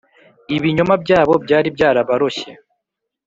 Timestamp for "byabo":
1.03-1.33